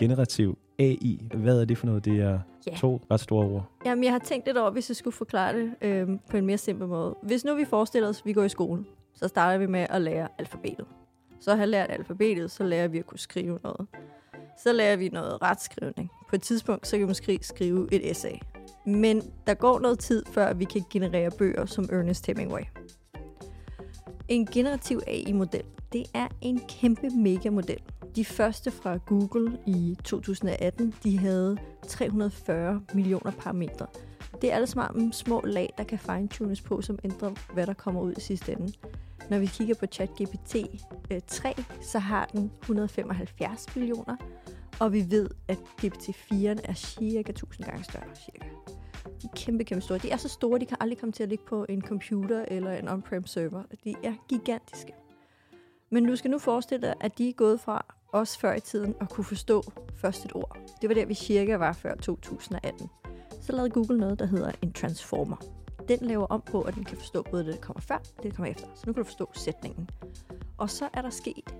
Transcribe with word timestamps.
generativ 0.00 0.58
AI. 0.78 1.20
Hvad 1.34 1.60
er 1.60 1.64
det 1.64 1.78
for 1.78 1.86
noget? 1.86 2.04
Det 2.04 2.20
er 2.20 2.38
Ja. 2.66 2.76
to 2.76 3.00
ret 3.10 3.20
store 3.20 3.46
ord. 3.46 3.64
Jamen, 3.86 4.04
jeg 4.04 4.12
har 4.12 4.18
tænkt 4.18 4.46
lidt 4.46 4.56
over, 4.56 4.70
hvis 4.70 4.90
jeg 4.90 4.96
skulle 4.96 5.14
forklare 5.14 5.58
det 5.58 5.70
øh, 5.82 6.08
på 6.30 6.36
en 6.36 6.46
mere 6.46 6.58
simpel 6.58 6.88
måde. 6.88 7.14
Hvis 7.22 7.44
nu 7.44 7.54
vi 7.54 7.64
forestiller 7.64 8.08
os, 8.08 8.18
at 8.20 8.26
vi 8.26 8.32
går 8.32 8.42
i 8.42 8.48
skole, 8.48 8.84
så 9.14 9.28
starter 9.28 9.58
vi 9.58 9.66
med 9.66 9.86
at 9.90 10.02
lære 10.02 10.28
alfabetet. 10.38 10.86
Så 11.40 11.50
har 11.50 11.58
jeg 11.58 11.68
lært 11.68 11.90
alfabetet, 11.90 12.50
så 12.50 12.64
lærer 12.64 12.88
vi 12.88 12.98
at 12.98 13.06
kunne 13.06 13.18
skrive 13.18 13.58
noget. 13.62 13.86
Så 14.62 14.72
lærer 14.72 14.96
vi 14.96 15.08
noget 15.08 15.42
retskrivning. 15.42 16.10
På 16.28 16.36
et 16.36 16.42
tidspunkt, 16.42 16.86
så 16.86 16.90
kan 16.96 17.00
vi 17.00 17.06
måske 17.06 17.38
skrive 17.42 17.88
et 17.92 18.10
essay. 18.10 18.34
Men 18.86 19.22
der 19.46 19.54
går 19.54 19.78
noget 19.78 19.98
tid, 19.98 20.24
før 20.32 20.52
vi 20.54 20.64
kan 20.64 20.82
generere 20.90 21.30
bøger 21.38 21.66
som 21.66 21.84
Ernest 21.92 22.26
Hemingway. 22.26 22.62
En 24.28 24.46
generativ 24.46 25.00
AI-model, 25.06 25.64
det 25.92 26.04
er 26.14 26.28
en 26.40 26.60
kæmpe 26.68 27.10
mega-model. 27.10 27.80
De 28.16 28.24
første 28.24 28.70
fra 28.70 28.96
Google 28.96 29.58
i 29.66 29.96
2018, 30.04 30.94
de 31.04 31.18
havde 31.18 31.58
340 31.88 32.82
millioner 32.94 33.30
parametre. 33.30 33.86
Det 34.42 34.50
er 34.50 34.54
alle 34.54 34.66
sammen 34.66 35.12
små 35.12 35.40
lag, 35.44 35.74
der 35.78 35.84
kan 35.84 35.98
fine-tunes 35.98 36.60
på, 36.60 36.82
som 36.82 36.98
ændrer, 37.04 37.52
hvad 37.54 37.66
der 37.66 37.74
kommer 37.74 38.00
ud 38.00 38.12
i 38.16 38.20
sidste 38.20 38.52
ende. 38.52 38.72
Når 39.30 39.38
vi 39.38 39.46
kigger 39.46 39.74
på 39.74 39.86
ChatGPT 39.86 40.56
øh, 41.10 41.20
3, 41.26 41.54
så 41.82 41.98
har 41.98 42.26
den 42.26 42.50
175 42.62 43.76
millioner, 43.76 44.16
og 44.78 44.92
vi 44.92 45.10
ved, 45.10 45.30
at 45.48 45.58
GPT-4 45.82 46.34
er 46.64 46.74
cirka 46.74 47.30
1000 47.30 47.66
gange 47.66 47.84
større. 47.84 48.04
Cirka. 48.14 48.46
De 49.22 49.26
er 49.26 49.36
kæmpe, 49.36 49.64
kæmpe 49.64 49.82
store. 49.82 49.98
De 49.98 50.10
er 50.10 50.16
så 50.16 50.28
store, 50.28 50.58
de 50.58 50.66
kan 50.66 50.76
aldrig 50.80 50.98
komme 50.98 51.12
til 51.12 51.22
at 51.22 51.28
ligge 51.28 51.44
på 51.48 51.66
en 51.68 51.82
computer 51.82 52.44
eller 52.48 52.72
en 52.72 52.88
on-prem 52.88 53.26
server. 53.26 53.62
De 53.84 53.94
er 54.04 54.14
gigantiske. 54.28 54.92
Men 55.92 56.06
du 56.06 56.16
skal 56.16 56.30
nu 56.30 56.38
forestille 56.38 56.86
dig, 56.86 56.94
at 57.00 57.18
de 57.18 57.28
er 57.28 57.32
gået 57.32 57.60
fra 57.60 57.84
os 58.12 58.36
før 58.36 58.54
i 58.54 58.60
tiden 58.60 58.94
at 59.00 59.10
kunne 59.10 59.24
forstå 59.24 59.62
først 59.96 60.24
et 60.24 60.34
ord. 60.34 60.56
Det 60.80 60.88
var 60.88 60.94
der, 60.94 61.06
vi 61.06 61.14
cirka 61.14 61.56
var 61.56 61.72
før 61.72 61.94
2018. 61.94 62.90
Så 63.40 63.52
lavede 63.52 63.70
Google 63.70 63.98
noget, 63.98 64.18
der 64.18 64.26
hedder 64.26 64.52
en 64.62 64.72
transformer. 64.72 65.36
Den 65.88 65.98
laver 66.00 66.26
om 66.26 66.40
på, 66.40 66.62
at 66.62 66.74
den 66.74 66.84
kan 66.84 66.98
forstå 66.98 67.22
både 67.30 67.44
det, 67.44 67.54
der 67.54 67.60
kommer 67.60 67.80
før, 67.80 67.94
og 67.94 68.22
det, 68.22 68.30
der 68.30 68.36
kommer 68.36 68.50
efter. 68.50 68.66
Så 68.74 68.82
nu 68.86 68.92
kan 68.92 69.02
du 69.02 69.04
forstå 69.04 69.30
sætningen. 69.34 69.90
Og 70.58 70.70
så 70.70 70.88
er 70.94 71.02
der 71.02 71.10
sket 71.10 71.54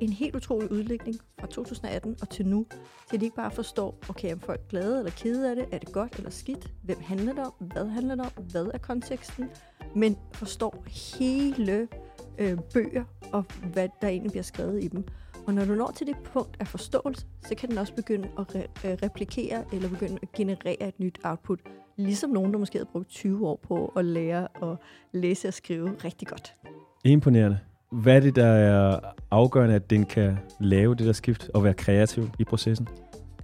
en 0.00 0.12
helt 0.12 0.36
utrolig 0.36 0.72
udvikling 0.72 1.16
fra 1.40 1.46
2018 1.46 2.16
og 2.20 2.28
til 2.28 2.46
nu, 2.46 2.66
til 3.10 3.20
de 3.20 3.24
ikke 3.24 3.36
bare 3.36 3.50
forstår, 3.50 3.98
okay, 4.08 4.32
om 4.32 4.40
folk 4.40 4.68
glade 4.68 4.98
eller 4.98 5.10
kede 5.10 5.50
af 5.50 5.56
det, 5.56 5.66
er 5.72 5.78
det 5.78 5.92
godt 5.92 6.16
eller 6.16 6.30
skidt, 6.30 6.72
hvem 6.82 7.00
handler 7.00 7.32
det 7.32 7.44
om, 7.44 7.52
hvad 7.60 7.86
handler 7.86 8.14
det 8.14 8.24
om, 8.36 8.44
hvad 8.44 8.66
er 8.74 8.78
konteksten, 8.78 9.50
men 9.94 10.18
forstår 10.32 10.84
hele 11.18 11.88
øh, 12.38 12.58
bøger 12.74 13.04
og 13.32 13.44
hvad 13.72 13.88
der 14.02 14.08
egentlig 14.08 14.30
bliver 14.30 14.42
skrevet 14.42 14.84
i 14.84 14.88
dem. 14.88 15.04
Og 15.46 15.54
når 15.54 15.64
du 15.64 15.74
når 15.74 15.92
til 15.96 16.06
det 16.06 16.16
punkt 16.24 16.56
af 16.60 16.66
forståelse, 16.66 17.26
så 17.42 17.54
kan 17.54 17.70
den 17.70 17.78
også 17.78 17.94
begynde 17.94 18.28
at 18.38 18.44
re- 18.54 18.88
øh, 18.88 18.96
replikere 19.02 19.64
eller 19.72 19.88
begynde 19.88 20.18
at 20.22 20.32
generere 20.32 20.88
et 20.88 21.00
nyt 21.00 21.18
output. 21.24 21.60
Ligesom 21.96 22.30
nogen, 22.30 22.52
der 22.52 22.58
måske 22.58 22.78
havde 22.78 22.88
brugt 22.92 23.08
20 23.08 23.48
år 23.48 23.60
på 23.68 23.92
at 23.96 24.04
lære 24.04 24.48
at 24.62 24.76
læse 25.12 25.48
og 25.48 25.54
skrive 25.54 25.94
rigtig 26.04 26.28
godt. 26.28 26.54
Imponerende. 27.04 27.58
Hvad 27.92 28.16
er 28.16 28.20
det, 28.20 28.36
der 28.36 28.46
er 28.46 29.00
afgørende, 29.30 29.74
at 29.74 29.90
den 29.90 30.04
kan 30.04 30.38
lave 30.60 30.94
det 30.94 31.06
der 31.06 31.12
skift 31.12 31.50
og 31.54 31.64
være 31.64 31.74
kreativ 31.74 32.30
i 32.38 32.44
processen? 32.44 32.88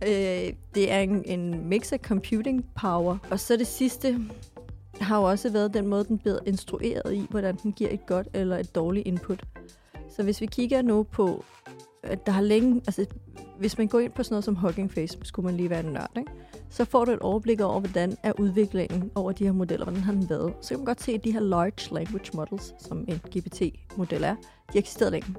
Øh, 0.02 0.52
det 0.74 0.92
er 0.92 0.98
en, 0.98 1.22
en 1.24 1.68
mix 1.68 1.92
af 1.92 1.98
computing 1.98 2.64
power, 2.80 3.18
og 3.30 3.40
så 3.40 3.56
det 3.56 3.66
sidste 3.66 4.18
har 5.00 5.18
jo 5.18 5.22
også 5.24 5.52
været 5.52 5.74
den 5.74 5.86
måde, 5.86 6.04
den 6.04 6.18
bliver 6.18 6.38
instrueret 6.46 7.14
i, 7.14 7.26
hvordan 7.30 7.56
den 7.62 7.72
giver 7.72 7.90
et 7.90 8.06
godt 8.06 8.28
eller 8.34 8.58
et 8.58 8.74
dårligt 8.74 9.06
input. 9.06 9.44
Så 10.18 10.24
hvis 10.24 10.40
vi 10.40 10.46
kigger 10.46 10.82
nu 10.82 11.02
på, 11.02 11.44
at 12.02 12.26
der 12.26 12.32
har 12.32 12.42
længe, 12.42 12.74
altså 12.74 13.06
hvis 13.58 13.78
man 13.78 13.88
går 13.88 13.98
ind 13.98 14.12
på 14.12 14.22
sådan 14.22 14.32
noget 14.34 14.44
som 14.44 14.54
Hugging 14.54 14.92
Face, 14.92 15.18
skulle 15.22 15.46
man 15.46 15.56
lige 15.56 15.70
være 15.70 15.80
en 15.80 15.92
nørd, 15.92 16.10
ikke? 16.16 16.30
så 16.70 16.84
får 16.84 17.04
du 17.04 17.12
et 17.12 17.18
overblik 17.18 17.60
over, 17.60 17.80
hvordan 17.80 18.16
er 18.22 18.32
udviklingen 18.38 19.10
over 19.14 19.32
de 19.32 19.44
her 19.44 19.52
modeller, 19.52 19.84
hvordan 19.84 20.02
har 20.02 20.12
den 20.12 20.30
været. 20.30 20.54
Så 20.60 20.68
kan 20.68 20.78
man 20.78 20.84
godt 20.84 21.02
se, 21.02 21.12
at 21.12 21.24
de 21.24 21.32
her 21.32 21.40
large 21.40 21.94
language 21.94 22.30
models, 22.34 22.74
som 22.78 23.04
en 23.08 23.20
GPT-model 23.36 24.24
er, 24.24 24.34
de 24.34 24.72
har 24.72 24.78
eksisteret 24.78 25.12
længe. 25.12 25.34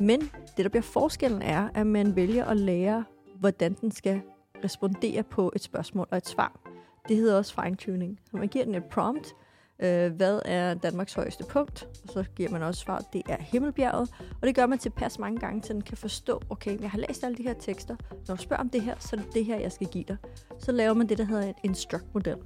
Men 0.00 0.20
det, 0.56 0.64
der 0.64 0.68
bliver 0.68 0.82
forskellen, 0.82 1.42
er, 1.42 1.68
at 1.74 1.86
man 1.86 2.16
vælger 2.16 2.44
at 2.44 2.56
lære, 2.56 3.04
hvordan 3.40 3.76
den 3.80 3.90
skal 3.90 4.20
respondere 4.64 5.22
på 5.22 5.52
et 5.56 5.62
spørgsmål 5.62 6.06
og 6.10 6.16
et 6.16 6.28
svar. 6.28 6.60
Det 7.08 7.16
hedder 7.16 7.36
også 7.36 7.54
fine-tuning. 7.54 8.18
Så 8.30 8.36
man 8.36 8.48
giver 8.48 8.64
den 8.64 8.74
et 8.74 8.84
prompt. 8.84 9.34
Øh, 9.82 10.12
hvad 10.12 10.40
er 10.44 10.74
Danmarks 10.74 11.14
højeste 11.14 11.44
punkt? 11.44 11.88
Og 12.02 12.08
så 12.12 12.24
giver 12.36 12.50
man 12.50 12.62
også 12.62 12.80
svar, 12.80 13.04
det 13.12 13.22
er 13.28 13.36
Himmelbjerget. 13.40 14.08
Og 14.40 14.46
det 14.46 14.54
gør 14.54 14.66
man 14.66 14.78
tilpas 14.78 15.18
mange 15.18 15.40
gange, 15.40 15.60
til 15.60 15.74
den 15.74 15.82
kan 15.82 15.96
forstå, 15.96 16.42
okay, 16.50 16.80
jeg 16.80 16.90
har 16.90 16.98
læst 16.98 17.24
alle 17.24 17.36
de 17.36 17.42
her 17.42 17.54
tekster. 17.54 17.96
Når 18.28 18.36
du 18.36 18.42
spørger 18.42 18.62
om 18.62 18.70
det 18.70 18.82
her, 18.82 18.94
så 18.98 19.16
er 19.16 19.20
det 19.20 19.34
det 19.34 19.44
her, 19.44 19.58
jeg 19.60 19.72
skal 19.72 19.86
give 19.86 20.04
dig. 20.08 20.16
Så 20.58 20.72
laver 20.72 20.94
man 20.94 21.06
det, 21.06 21.18
der 21.18 21.24
hedder 21.24 21.42
en 21.42 21.54
instruct-model. 21.62 22.36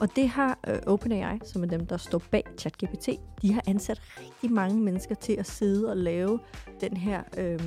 Og 0.00 0.16
det 0.16 0.28
har 0.28 0.58
øh, 0.68 0.78
OpenAI, 0.86 1.38
som 1.44 1.62
er 1.62 1.66
dem, 1.66 1.86
der 1.86 1.96
står 1.96 2.22
bag 2.30 2.44
ChatGPT, 2.58 3.08
de 3.42 3.52
har 3.52 3.62
ansat 3.66 4.00
rigtig 4.20 4.52
mange 4.52 4.80
mennesker 4.80 5.14
til 5.14 5.32
at 5.32 5.46
sidde 5.46 5.90
og 5.90 5.96
lave 5.96 6.40
den 6.80 6.96
her 6.96 7.22
øh, 7.36 7.60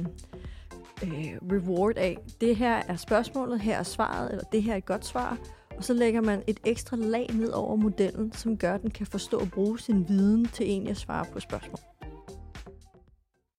øh, 1.04 1.38
reward 1.52 1.98
af. 1.98 2.18
Det 2.42 2.56
her 2.56 2.82
er 2.88 2.96
spørgsmålet, 2.96 3.60
her 3.60 3.78
er 3.78 3.84
svaret, 3.84 4.32
eller 4.32 4.44
det 4.52 4.64
her 4.64 4.74
er 4.74 4.78
et 4.78 4.86
godt 4.86 5.06
svar. 5.06 5.38
Og 5.82 5.86
så 5.86 5.94
lægger 5.94 6.22
man 6.22 6.44
et 6.48 6.60
ekstra 6.66 6.98
lag 6.98 7.30
ned 7.34 7.50
over 7.50 7.76
modellen, 7.76 8.32
som 8.32 8.58
gør, 8.58 8.74
at 8.74 8.82
den 8.82 8.92
kan 8.92 9.08
forstå 9.08 9.40
og 9.40 9.52
bruge 9.52 9.80
sin 9.80 10.10
viden 10.10 10.46
til 10.46 10.66
egentlig 10.66 10.92
at 10.92 10.98
svare 10.98 11.26
på 11.34 11.40
spørgsmål. 11.40 12.01